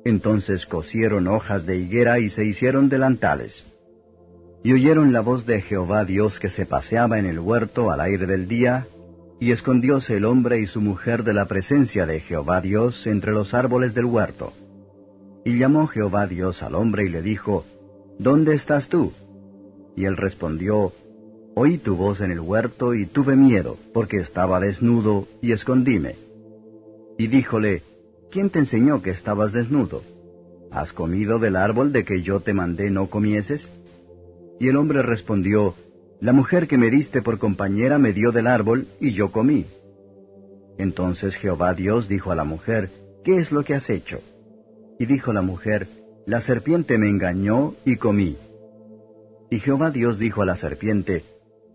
Entonces 0.05 0.67
cosieron 0.67 1.27
hojas 1.27 1.65
de 1.65 1.75
higuera 1.75 2.19
y 2.19 2.29
se 2.29 2.45
hicieron 2.45 2.87
delantales. 2.87 3.65
Y 4.63 4.73
oyeron 4.73 5.11
la 5.11 5.21
voz 5.21 5.47
de 5.47 5.59
Jehová 5.59 6.05
Dios 6.05 6.39
que 6.39 6.49
se 6.49 6.67
paseaba 6.67 7.17
en 7.17 7.25
el 7.25 7.39
huerto 7.39 7.89
al 7.89 7.99
aire 7.99 8.27
del 8.27 8.47
día, 8.47 8.85
y 9.39 9.49
escondióse 9.49 10.17
el 10.17 10.25
hombre 10.25 10.59
y 10.59 10.67
su 10.67 10.81
mujer 10.81 11.23
de 11.23 11.33
la 11.33 11.47
presencia 11.47 12.05
de 12.05 12.19
Jehová 12.19 12.61
Dios 12.61 13.07
entre 13.07 13.31
los 13.31 13.55
árboles 13.55 13.95
del 13.95 14.05
huerto. 14.05 14.53
Y 15.43 15.57
llamó 15.57 15.87
Jehová 15.87 16.27
Dios 16.27 16.61
al 16.61 16.75
hombre 16.75 17.05
y 17.05 17.09
le 17.09 17.23
dijo, 17.23 17.65
¿Dónde 18.19 18.53
estás 18.53 18.87
tú? 18.87 19.13
Y 19.95 20.05
él 20.05 20.15
respondió, 20.15 20.93
Oí 21.55 21.79
tu 21.79 21.95
voz 21.95 22.21
en 22.21 22.29
el 22.29 22.39
huerto 22.39 22.93
y 22.93 23.07
tuve 23.07 23.35
miedo, 23.35 23.77
porque 23.95 24.17
estaba 24.17 24.59
desnudo 24.59 25.27
y 25.41 25.53
escondíme. 25.53 26.30
Y 27.21 27.27
díjole, 27.27 27.83
¿quién 28.31 28.49
te 28.49 28.57
enseñó 28.57 29.03
que 29.03 29.11
estabas 29.11 29.53
desnudo? 29.53 30.01
¿Has 30.71 30.91
comido 30.91 31.37
del 31.37 31.55
árbol 31.55 31.93
de 31.93 32.03
que 32.03 32.23
yo 32.23 32.39
te 32.39 32.51
mandé 32.51 32.89
no 32.89 33.11
comieses? 33.11 33.69
Y 34.59 34.69
el 34.69 34.75
hombre 34.75 35.03
respondió, 35.03 35.75
La 36.19 36.33
mujer 36.33 36.67
que 36.67 36.79
me 36.79 36.89
diste 36.89 37.21
por 37.21 37.37
compañera 37.37 37.99
me 37.99 38.11
dio 38.11 38.31
del 38.31 38.47
árbol, 38.47 38.87
y 38.99 39.13
yo 39.13 39.31
comí. 39.31 39.67
Entonces 40.79 41.35
Jehová 41.35 41.75
Dios 41.75 42.09
dijo 42.09 42.31
a 42.31 42.35
la 42.35 42.43
mujer, 42.43 42.89
¿Qué 43.23 43.35
es 43.35 43.51
lo 43.51 43.63
que 43.63 43.75
has 43.75 43.87
hecho? 43.91 44.19
Y 44.97 45.05
dijo 45.05 45.31
la 45.31 45.43
mujer, 45.43 45.89
La 46.25 46.41
serpiente 46.41 46.97
me 46.97 47.07
engañó 47.07 47.75
y 47.85 47.97
comí. 47.97 48.35
Y 49.51 49.59
Jehová 49.59 49.91
Dios 49.91 50.17
dijo 50.17 50.41
a 50.41 50.45
la 50.47 50.57
serpiente, 50.57 51.23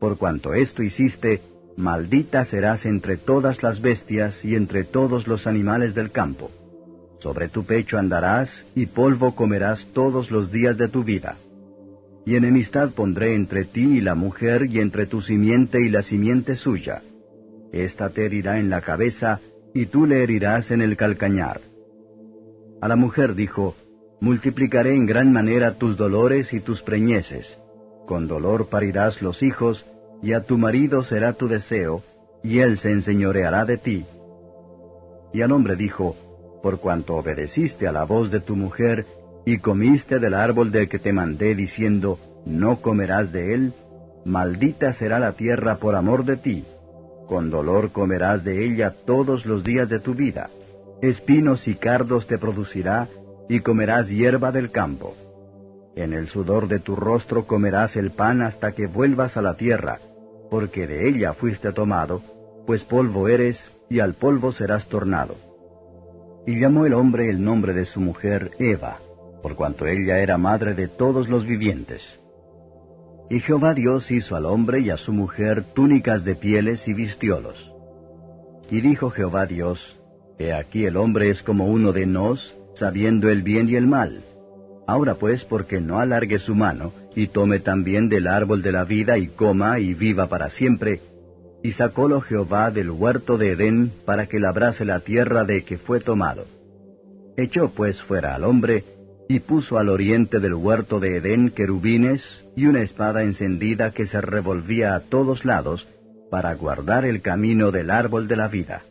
Por 0.01 0.19
cuanto 0.19 0.55
esto 0.55 0.83
hiciste, 0.83 1.41
maldita 1.77 2.45
serás 2.45 2.87
entre 2.87 3.17
todas 3.17 3.63
las 3.63 3.81
bestias 3.81 4.45
y 4.45 4.55
entre 4.55 4.85
todos 4.85 5.27
los 5.27 5.47
animales 5.47 5.95
del 5.95 6.11
campo. 6.11 6.51
Sobre 7.21 7.49
tu 7.49 7.65
pecho 7.65 7.99
andarás, 7.99 8.65
y 8.75 8.87
polvo 8.87 9.35
comerás 9.35 9.87
todos 9.93 10.31
los 10.31 10.51
días 10.51 10.77
de 10.77 10.89
tu 10.89 11.05
vida. 11.05 11.37
Y 12.25 12.37
enemistad 12.37 12.91
pondré 12.91 13.35
entre 13.35 13.65
ti 13.65 13.99
y 13.99 14.01
la 14.01 14.15
mujer, 14.15 14.67
y 14.67 14.81
entre 14.81 15.07
tu 15.07 15.21
simiente 15.23 15.81
y 15.81 15.89
la 15.89 16.03
simiente 16.03 16.57
suya. 16.57 17.03
Esta 17.73 18.11
te 18.11 18.27
herirá 18.27 18.59
en 18.59 18.71
la 18.71 18.81
cabeza, 18.81 19.41
y 19.75 19.87
tú 19.87 20.07
le 20.07 20.23
herirás 20.23 20.71
en 20.71 20.83
el 20.83 20.97
calcañar. 20.97 21.61
A 22.81 22.89
la 22.89 22.97
mujer 22.97 23.35
dijo, 23.35 23.75
Multiplicaré 24.21 24.95
en 24.95 25.07
gran 25.07 25.33
manera 25.33 25.75
tus 25.75 25.97
dolores 25.97 26.53
y 26.53 26.61
tus 26.61 26.81
preñeces 26.83 27.59
con 28.07 28.29
dolor 28.29 28.69
parirás 28.69 29.21
los 29.21 29.43
hijos, 29.43 29.85
y 30.27 30.33
a 30.33 30.41
tu 30.41 30.59
marido 30.59 31.05
será 31.05 31.35
tu 31.35 31.47
deseo, 31.47 32.03
y 32.43 32.59
él 32.59 32.79
se 32.79 32.91
enseñoreará 32.91 33.65
de 33.65 33.79
ti. 33.79 34.05
Y 35.33 35.41
al 35.41 35.53
hombre 35.53 35.77
dijo, 35.77 36.17
Por 36.65 36.81
cuanto 36.81 37.15
obedeciste 37.15 37.87
a 37.87 37.93
la 37.93 38.03
voz 38.03 38.33
de 38.33 38.41
tu 38.41 38.57
mujer, 38.57 39.07
y 39.45 39.59
comiste 39.59 40.19
del 40.19 40.35
árbol 40.35 40.73
del 40.73 40.89
que 40.89 40.99
te 40.99 41.13
mandé, 41.13 41.55
diciendo, 41.55 42.19
No 42.45 42.81
comerás 42.81 43.31
de 43.31 43.55
él, 43.55 43.73
maldita 44.25 44.95
será 44.95 45.21
la 45.21 45.35
tierra 45.35 45.77
por 45.77 45.95
amor 45.95 46.25
de 46.25 46.39
ti. 46.39 46.65
Con 47.29 47.49
dolor 47.49 47.93
comerás 47.93 48.43
de 48.43 48.67
ella 48.67 48.97
todos 49.07 49.47
los 49.47 49.63
días 49.63 49.89
de 49.89 50.01
tu 50.01 50.15
vida. 50.15 50.51
Espinos 51.03 51.69
y 51.69 51.77
cardos 51.77 52.27
te 52.27 52.37
producirá, 52.37 53.07
y 53.49 53.61
comerás 53.61 54.09
hierba 54.09 54.51
del 54.51 54.73
campo. 54.73 55.15
En 55.95 56.13
el 56.13 56.29
sudor 56.29 56.67
de 56.67 56.81
tu 56.81 56.97
rostro 56.97 57.47
comerás 57.47 57.95
el 57.95 58.11
pan 58.11 58.43
hasta 58.43 58.73
que 58.73 58.89
vuelvas 58.89 59.37
a 59.37 59.43
la 59.43 59.55
tierra, 59.55 60.01
porque 60.51 60.87
de 60.87 61.09
ella 61.09 61.33
fuiste 61.33 61.73
tomado, 61.73 62.23
pues 62.67 62.85
polvo 62.85 63.29
eres, 63.29 63.73
y 63.89 64.01
al 64.01 64.15
polvo 64.15 64.53
serás 64.53 64.87
tornado. 64.87 65.35
Y 66.47 66.59
llamó 66.61 66.87
el 66.87 66.95
hombre 66.95 67.29
el 67.29 67.43
nombre 67.43 67.73
de 67.73 67.87
su 67.87 68.01
mujer 68.01 68.51
Eva, 68.59 68.99
por 69.43 69.57
cuanto 69.57 69.87
ella 69.87 70.19
era 70.19 70.39
madre 70.39 70.75
de 70.75 70.89
todos 70.89 71.29
los 71.29 71.47
vivientes. 71.47 72.03
Y 73.29 73.41
Jehová 73.41 73.75
Dios 73.75 74.11
hizo 74.11 74.37
al 74.37 74.47
hombre 74.47 74.81
y 74.81 74.91
a 74.91 74.97
su 74.97 75.13
mujer 75.13 75.65
túnicas 75.75 76.25
de 76.25 76.37
pieles 76.37 76.87
y 76.87 76.95
vistiólos. 76.95 77.73
Y 78.71 78.81
dijo 78.81 79.11
Jehová 79.11 79.47
Dios, 79.47 79.99
He 80.39 80.53
aquí 80.53 80.85
el 80.85 80.97
hombre 80.97 81.31
es 81.31 81.43
como 81.43 81.67
uno 81.67 81.93
de 81.93 82.07
nos, 82.07 82.55
sabiendo 82.75 83.31
el 83.31 83.43
bien 83.43 83.69
y 83.69 83.75
el 83.75 83.87
mal. 83.87 84.23
Ahora 84.87 85.15
pues, 85.15 85.45
porque 85.45 85.81
no 85.81 85.99
alargue 85.99 86.39
su 86.39 86.55
mano, 86.55 86.93
y 87.17 87.29
tome 87.29 87.61
también 87.61 88.11
del 88.11 88.27
árbol 88.27 88.63
de 88.63 88.73
la 88.73 88.85
vida, 88.85 89.17
y 89.17 89.29
coma, 89.29 89.81
y 89.81 89.95
viva 89.95 90.29
para 90.29 90.51
siempre. 90.51 91.01
Y 91.63 91.73
sacólo 91.73 92.21
Jehová 92.21 92.71
del 92.71 92.91
huerto 92.91 93.39
de 93.39 93.53
Edén, 93.53 93.91
para 94.05 94.27
que 94.27 94.39
labrase 94.39 94.85
la 94.85 95.01
tierra 95.01 95.45
de 95.45 95.65
que 95.65 95.79
fue 95.79 95.99
tomado. 95.99 96.45
Echó 97.39 97.71
pues 97.71 98.03
fuera 98.03 98.35
al 98.35 98.45
hombre, 98.45 98.85
y 99.31 99.41
puso 99.41 99.79
al 99.79 99.89
oriente 99.89 100.41
del 100.41 100.55
huerto 100.55 101.01
de 101.01 101.17
Edén 101.17 101.51
querubines, 101.51 102.45
y 102.55 102.67
una 102.67 102.83
espada 102.83 103.23
encendida 103.23 103.93
que 103.93 104.07
se 104.07 104.21
revolvía 104.21 104.95
a 104.95 105.01
todos 105.01 105.47
lados, 105.47 105.89
para 106.31 106.55
guardar 106.55 107.07
el 107.07 107.23
camino 107.23 107.71
del 107.73 107.91
árbol 107.91 108.29
de 108.29 108.37
la 108.37 108.49
vida. 108.49 108.83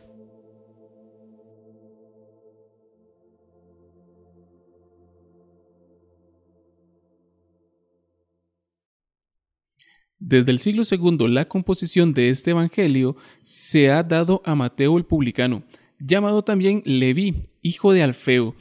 Desde 10.18 10.50
el 10.50 10.60
siglo 10.60 10.82
II 10.90 11.28
la 11.28 11.46
composición 11.46 12.14
de 12.14 12.30
este 12.30 12.52
Evangelio 12.52 13.16
se 13.42 13.90
ha 13.90 14.02
dado 14.02 14.40
a 14.46 14.54
Mateo 14.54 14.96
el 14.96 15.04
publicano, 15.04 15.62
llamado 15.98 16.42
también 16.42 16.82
Leví, 16.86 17.42
hijo 17.60 17.92
de 17.92 18.02
Alfeo, 18.02 18.54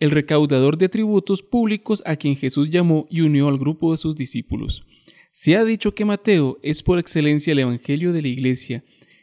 el 0.00 0.10
recaudador 0.10 0.78
de 0.78 0.88
tributos 0.88 1.42
públicos 1.42 2.02
a 2.06 2.16
quien 2.16 2.34
Jesús 2.34 2.70
llamó 2.70 3.06
y 3.10 3.20
unió 3.20 3.48
al 3.48 3.58
grupo 3.58 3.92
de 3.92 3.98
sus 3.98 4.16
discípulos. 4.16 4.84
Se 5.32 5.56
ha 5.56 5.64
dicho 5.64 5.94
que 5.94 6.06
Mateo 6.06 6.58
es 6.62 6.82
por 6.82 6.98
excelencia 6.98 7.52
el 7.52 7.58
Evangelio 7.58 8.12
de 8.12 8.22
la 8.22 8.28
Iglesia, 8.28 8.82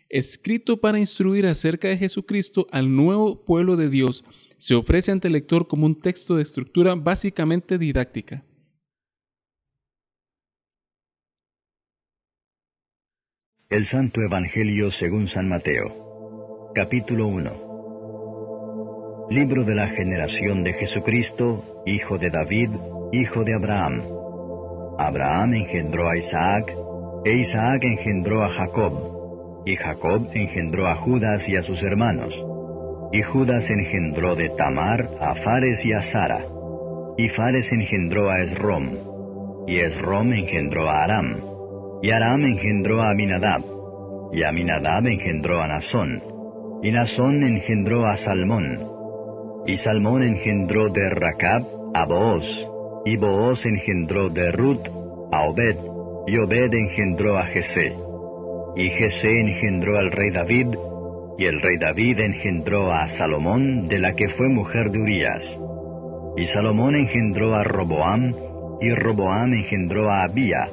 escrito 0.09 0.77
para 0.77 0.99
instruir 0.99 1.47
acerca 1.47 1.87
de 1.87 1.97
Jesucristo 1.97 2.67
al 2.71 2.95
nuevo 2.95 3.43
pueblo 3.43 3.77
de 3.77 3.89
Dios, 3.89 4.23
se 4.59 4.75
ofrece 4.75 5.11
ante 5.11 5.27
el 5.27 5.33
lector 5.33 5.67
como 5.67 5.85
un 5.85 5.99
texto 5.99 6.35
de 6.35 6.43
estructura 6.43 6.93
básicamente 6.93 7.77
didáctica. 7.77 8.43
El 13.71 13.85
Santo 13.85 14.19
Evangelio 14.19 14.89
según 14.89 15.27
San 15.27 15.47
Mateo. 15.47 16.71
Capítulo 16.73 17.27
1. 17.27 19.27
Libro 19.29 19.63
de 19.63 19.75
la 19.75 19.89
generación 19.89 20.63
de 20.63 20.73
Jesucristo, 20.73 21.83
hijo 21.85 22.17
de 22.17 22.31
David, 22.31 22.71
hijo 23.11 23.43
de 23.43 23.53
Abraham. 23.53 24.01
Abraham 24.97 25.53
engendró 25.53 26.09
a 26.09 26.17
Isaac, 26.17 26.73
e 27.23 27.31
Isaac 27.31 27.83
engendró 27.83 28.43
a 28.43 28.49
Jacob, 28.49 29.61
y 29.67 29.75
Jacob 29.75 30.31
engendró 30.33 30.87
a 30.87 30.95
Judas 30.95 31.47
y 31.47 31.55
a 31.55 31.61
sus 31.61 31.83
hermanos. 31.83 32.33
Y 33.11 33.21
Judas 33.21 33.69
engendró 33.69 34.35
de 34.35 34.49
Tamar 34.49 35.07
a 35.21 35.35
Fares 35.35 35.85
y 35.85 35.93
a 35.93 36.01
Sara. 36.01 36.43
Y 37.19 37.29
Fares 37.29 37.71
engendró 37.71 38.31
a 38.31 38.41
Esrom, 38.41 38.97
y 39.67 39.77
Esrom 39.77 40.33
engendró 40.33 40.89
a 40.89 41.03
Aram 41.03 41.58
y 42.01 42.11
Aram 42.11 42.43
engendró 42.45 43.01
a 43.01 43.11
Aminadab, 43.11 43.61
y 44.31 44.43
Aminadab 44.43 45.05
engendró 45.07 45.61
a 45.61 45.67
Nazón, 45.67 46.21
y 46.81 46.91
Nazón 46.91 47.43
engendró 47.43 48.05
a 48.05 48.15
Salmón, 48.17 48.79
y 49.65 49.75
Salmón 49.77 50.23
engendró 50.23 50.89
de 50.89 51.09
Racab 51.09 51.63
a 51.93 52.05
Booz, 52.05 52.45
y 53.05 53.17
Booz 53.17 53.65
engendró 53.65 54.29
de 54.29 54.51
Ruth 54.51 54.87
a 55.31 55.43
Obed, 55.43 55.75
y 56.27 56.37
Obed 56.37 56.73
engendró 56.73 57.37
a 57.37 57.45
Jesé, 57.45 57.93
y 58.75 58.89
Jesé 58.91 59.41
engendró 59.41 59.97
al 59.97 60.11
rey 60.11 60.31
David, 60.31 60.67
y 61.37 61.45
el 61.45 61.61
rey 61.61 61.77
David 61.77 62.19
engendró 62.19 62.91
a 62.91 63.09
Salomón, 63.09 63.87
de 63.87 63.99
la 63.99 64.13
que 64.15 64.29
fue 64.29 64.47
mujer 64.49 64.91
de 64.91 64.99
Urías. 64.99 65.57
Y 66.37 66.45
Salomón 66.47 66.95
engendró 66.95 67.55
a 67.55 67.63
Roboam, 67.63 68.33
y 68.81 68.93
Roboam 68.93 69.53
engendró 69.53 70.09
a 70.09 70.23
Abía, 70.23 70.67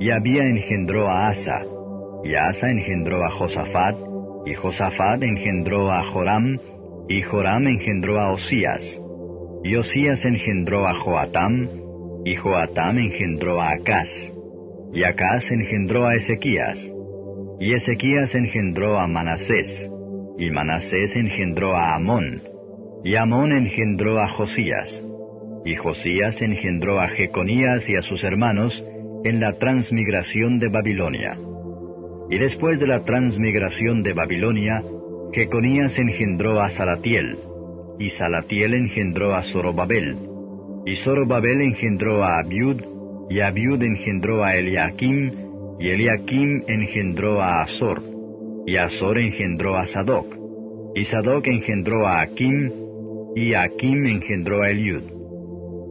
y 0.00 0.10
Abía 0.10 0.44
engendró 0.46 1.10
a 1.10 1.28
Asa, 1.28 1.62
y 2.24 2.34
Asa 2.34 2.70
engendró 2.70 3.22
a 3.22 3.30
Josafat, 3.32 3.96
y 4.46 4.54
Josafat 4.54 5.22
engendró 5.22 5.90
a 5.92 6.02
Joram, 6.04 6.58
y 7.06 7.20
Joram 7.20 7.66
engendró 7.66 8.18
a 8.18 8.32
Osías. 8.32 8.98
Y 9.62 9.76
Osías 9.76 10.24
engendró 10.24 10.86
a 10.86 10.94
Joatam, 10.94 11.68
y 12.24 12.34
Joatam 12.34 12.96
engendró 12.96 13.60
a 13.60 13.72
Acaz, 13.72 14.08
y 14.94 15.04
Acaz 15.04 15.50
engendró 15.50 16.06
a 16.06 16.14
Ezequías, 16.14 16.78
y 17.60 17.74
Ezequías 17.74 18.34
engendró 18.34 18.98
a 18.98 19.06
Manasés, 19.06 19.90
y 20.38 20.50
Manasés 20.50 21.14
engendró 21.14 21.76
a 21.76 21.94
Amón, 21.94 22.40
y 23.04 23.16
Amón 23.16 23.52
engendró 23.52 24.18
a 24.18 24.28
Josías, 24.28 25.02
y 25.66 25.74
Josías 25.74 26.40
engendró 26.40 27.00
a 27.00 27.08
Jeconías 27.08 27.86
y 27.90 27.96
a 27.96 28.02
sus 28.02 28.24
hermanos 28.24 28.82
en 29.24 29.40
la 29.40 29.52
transmigración 29.54 30.58
de 30.58 30.68
Babilonia. 30.68 31.36
Y 32.30 32.38
después 32.38 32.78
de 32.78 32.86
la 32.86 33.04
transmigración 33.04 34.02
de 34.02 34.12
Babilonia, 34.12 34.82
Jeconías 35.32 35.98
engendró 35.98 36.60
a 36.60 36.70
Salatiel, 36.70 37.36
y 37.98 38.10
Salatiel 38.10 38.74
engendró 38.74 39.34
a 39.34 39.42
Zorobabel, 39.42 40.16
y 40.86 40.96
Zorobabel 40.96 41.60
engendró 41.60 42.24
a 42.24 42.38
Abiud, 42.38 42.82
y 43.28 43.40
Abiud 43.40 43.82
engendró 43.82 44.42
a 44.42 44.56
Eliakim, 44.56 45.30
y 45.78 45.88
Eliakim 45.88 46.62
engendró 46.66 47.40
a 47.42 47.62
Azor, 47.62 48.02
y 48.66 48.76
Azor 48.76 49.18
engendró 49.18 49.76
a 49.76 49.86
Sadoc, 49.86 50.26
y 50.94 51.04
Sadoc 51.04 51.46
engendró 51.46 52.06
a 52.06 52.22
Akim, 52.22 52.70
y 53.36 53.54
Akim 53.54 54.06
engendró 54.06 54.62
a 54.62 54.70
Eliud, 54.70 55.02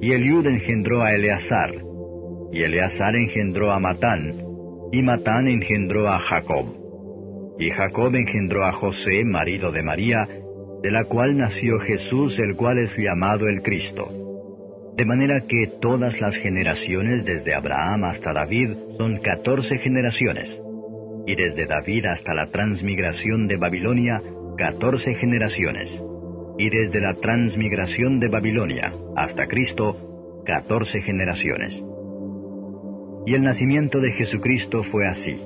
y 0.01 0.11
Eliud 0.11 0.47
engendró 0.47 1.01
a 1.01 1.13
Eleazar, 1.13 1.88
y 2.51 2.63
Eleazar 2.63 3.15
engendró 3.15 3.71
a 3.71 3.79
Matán, 3.79 4.33
y 4.91 5.01
Matán 5.03 5.47
engendró 5.47 6.09
a 6.09 6.19
Jacob. 6.19 6.65
Y 7.59 7.69
Jacob 7.69 8.15
engendró 8.15 8.65
a 8.65 8.71
José, 8.71 9.23
marido 9.25 9.71
de 9.71 9.83
María, 9.83 10.27
de 10.81 10.91
la 10.91 11.03
cual 11.05 11.37
nació 11.37 11.79
Jesús, 11.79 12.39
el 12.39 12.55
cual 12.55 12.79
es 12.79 12.97
llamado 12.97 13.47
el 13.47 13.61
Cristo. 13.61 14.09
De 14.95 15.05
manera 15.05 15.41
que 15.41 15.67
todas 15.79 16.19
las 16.19 16.35
generaciones 16.35 17.25
desde 17.25 17.53
Abraham 17.53 18.05
hasta 18.05 18.33
David 18.33 18.71
son 18.97 19.19
catorce 19.19 19.77
generaciones, 19.77 20.59
y 21.27 21.35
desde 21.35 21.67
David 21.67 22.05
hasta 22.05 22.33
la 22.33 22.47
transmigración 22.47 23.47
de 23.47 23.57
Babilonia, 23.57 24.21
catorce 24.57 25.13
generaciones, 25.15 26.01
y 26.57 26.69
desde 26.69 26.99
la 26.99 27.13
transmigración 27.15 28.19
de 28.19 28.27
Babilonia 28.27 28.93
hasta 29.15 29.47
Cristo, 29.47 30.43
catorce 30.45 31.01
generaciones. 31.01 31.81
Y 33.25 33.33
el 33.33 33.43
nacimiento 33.43 33.99
de 33.99 34.11
Jesucristo 34.11 34.83
fue 34.83 35.07
así, 35.07 35.39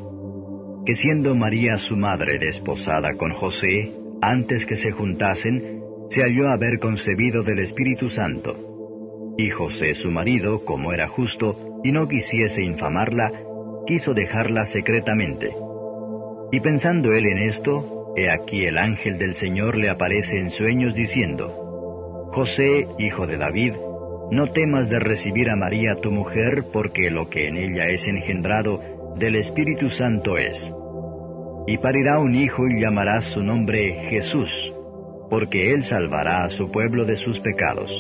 que 0.86 0.96
siendo 0.96 1.36
María 1.36 1.78
su 1.78 1.96
madre 1.96 2.40
desposada 2.40 3.14
con 3.16 3.34
José, 3.34 3.92
antes 4.22 4.66
que 4.66 4.76
se 4.76 4.92
juntasen, 4.92 5.82
se 6.10 6.22
halló 6.22 6.50
haber 6.50 6.80
concebido 6.80 7.44
del 7.44 7.60
Espíritu 7.60 8.10
Santo. 8.10 9.36
Y 9.38 9.50
José 9.50 9.96
su 9.96 10.12
marido, 10.12 10.64
como 10.64 10.94
era 10.94 11.08
justo, 11.08 11.82
y 11.84 11.92
no 11.92 12.08
quisiese 12.08 12.62
infamarla, 12.62 13.32
quiso 13.88 14.14
dejarla 14.14 14.66
secretamente. 14.66 15.52
Y 16.52 16.60
pensando 16.60 17.14
él 17.14 17.26
en 17.26 17.40
esto, 17.40 18.14
he 18.16 18.30
aquí 18.30 18.66
el 18.66 18.78
ángel 18.78 19.18
del 19.18 19.36
Señor 19.36 19.76
le 19.76 19.90
aparece 19.90 20.40
en 20.40 20.52
sueños 20.52 20.94
diciendo, 20.94 22.30
José, 22.32 22.88
hijo 23.00 23.26
de 23.26 23.38
David, 23.38 23.74
no 24.32 24.48
temas 24.48 24.90
de 24.90 25.00
recibir 25.00 25.50
a 25.50 25.56
María 25.56 25.96
tu 25.96 26.12
mujer, 26.12 26.66
porque 26.72 27.10
lo 27.10 27.30
que 27.30 27.48
en 27.48 27.58
ella 27.58 27.88
es 27.88 28.06
engendrado 28.08 28.82
del 29.18 29.36
Espíritu 29.36 29.90
Santo 29.90 30.38
es. 30.38 30.74
Y 31.68 31.78
parirá 31.78 32.20
un 32.20 32.36
hijo 32.36 32.68
y 32.68 32.82
llamará 32.82 33.22
su 33.22 33.42
nombre 33.42 33.94
Jesús, 34.10 34.50
porque 35.30 35.74
él 35.74 35.84
salvará 35.86 36.46
a 36.46 36.50
su 36.50 36.72
pueblo 36.72 37.06
de 37.06 37.16
sus 37.16 37.40
pecados. 37.40 37.92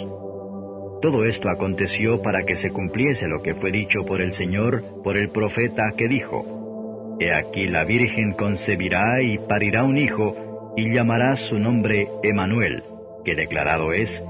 Todo 1.01 1.25
esto 1.25 1.49
aconteció 1.49 2.21
para 2.21 2.43
que 2.43 2.55
se 2.55 2.71
cumpliese 2.71 3.27
lo 3.27 3.41
que 3.41 3.53
fue 3.55 3.71
dicho 3.71 4.05
por 4.05 4.21
el 4.21 4.33
Señor, 4.33 4.83
por 5.03 5.17
el 5.17 5.29
profeta 5.29 5.93
que 5.97 6.07
dijo, 6.07 7.17
He 7.19 7.33
aquí 7.33 7.67
la 7.67 7.83
Virgen 7.83 8.33
concebirá 8.33 9.21
y 9.21 9.37
parirá 9.37 9.83
un 9.83 9.97
hijo, 9.97 10.73
y 10.75 10.91
llamará 10.91 11.35
su 11.35 11.59
nombre 11.59 12.07
Emanuel, 12.23 12.83
que 13.23 13.35
declarado 13.35 13.93
es, 13.93 14.21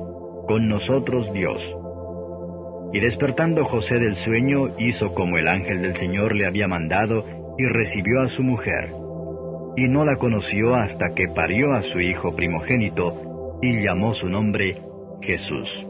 con 0.48 0.68
nosotros 0.68 1.32
Dios. 1.32 1.62
Y 2.94 3.00
despertando 3.00 3.66
José 3.66 4.00
del 4.00 4.16
sueño, 4.16 4.70
hizo 4.78 5.14
como 5.14 5.38
el 5.38 5.48
ángel 5.48 5.82
del 5.82 5.96
Señor 5.96 6.36
le 6.36 6.46
había 6.46 6.68
mandado, 6.68 7.26
y 7.58 7.66
recibió 7.66 8.22
a 8.22 8.30
su 8.30 8.44
mujer. 8.44 8.90
Y 9.76 9.88
no 9.88 10.06
la 10.06 10.18
conoció 10.18 10.76
hasta 10.76 11.14
que 11.16 11.28
parió 11.28 11.74
a 11.74 11.82
su 11.82 12.00
hijo 12.00 12.36
primogénito, 12.36 13.60
y 13.62 13.82
llamó 13.82 14.14
su 14.14 14.30
nombre 14.30 14.78
Jesús. 15.22 15.88